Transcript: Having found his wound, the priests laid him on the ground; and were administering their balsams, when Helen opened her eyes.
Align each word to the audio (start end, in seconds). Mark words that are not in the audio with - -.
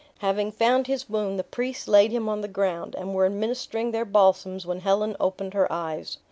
Having 0.17 0.53
found 0.53 0.87
his 0.87 1.07
wound, 1.11 1.37
the 1.37 1.43
priests 1.43 1.87
laid 1.87 2.09
him 2.11 2.27
on 2.27 2.41
the 2.41 2.47
ground; 2.47 2.95
and 2.95 3.13
were 3.13 3.27
administering 3.27 3.91
their 3.91 4.03
balsams, 4.03 4.65
when 4.65 4.79
Helen 4.79 5.15
opened 5.19 5.53
her 5.53 5.71
eyes. 5.71 6.17